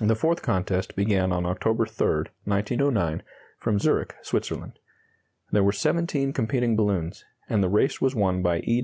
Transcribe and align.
The 0.00 0.16
fourth 0.16 0.42
contest 0.42 0.96
began 0.96 1.30
on 1.30 1.46
October 1.46 1.86
3, 1.86 2.24
1909, 2.46 3.22
from 3.60 3.78
Zurich, 3.78 4.16
Switzerland. 4.22 4.80
There 5.52 5.62
were 5.62 5.70
seventeen 5.70 6.32
competing 6.32 6.74
balloons, 6.74 7.24
and 7.48 7.62
the 7.62 7.68
race 7.68 8.00
was 8.00 8.16
won 8.16 8.42
by 8.42 8.58
E. 8.64 8.82